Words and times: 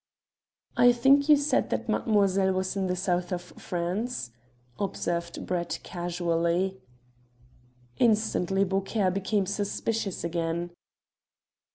"I 0.75 0.93
think 0.93 1.29
you 1.29 1.37
said 1.37 1.69
that 1.69 1.87
mademoiselle 1.87 2.53
was 2.53 2.75
in 2.75 2.87
the 2.87 2.95
South 2.95 3.31
of 3.31 3.39
France?" 3.43 4.31
observed 4.79 5.45
Brett 5.45 5.77
casually. 5.83 6.81
Instantly 7.99 8.63
Beaucaire 8.63 9.11
became 9.11 9.45
suspicious 9.45 10.23
again. 10.23 10.71